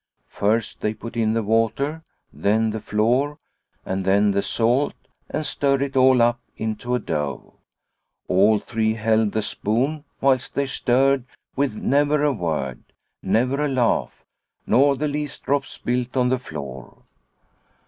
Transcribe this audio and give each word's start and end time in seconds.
First 0.29 0.81
they 0.81 0.95
put 0.95 1.15
in 1.15 1.33
the 1.33 1.43
water, 1.43 2.01
then 2.33 2.71
the 2.71 2.81
flour 2.81 3.37
and 3.85 4.03
then 4.03 4.31
the 4.31 4.41
salt, 4.41 4.95
and 5.29 5.45
stirred 5.45 5.83
it 5.83 5.95
all 5.95 6.23
up 6.23 6.39
into 6.57 6.95
a 6.95 6.99
dough. 6.99 7.53
All 8.27 8.57
three 8.57 8.95
held 8.95 9.33
the 9.33 9.43
spoon 9.43 10.03
whilst 10.19 10.55
they 10.55 10.65
stirred 10.65 11.25
with 11.55 11.75
never 11.75 12.23
a 12.23 12.33
word, 12.33 12.81
never 13.21 13.63
a 13.63 13.67
laugh, 13.69 14.25
nor 14.65 14.95
the 14.95 15.07
least 15.07 15.43
drop 15.43 15.67
spilt 15.67 16.17
on 16.17 16.29
the 16.29 16.39
floor. 16.39 17.03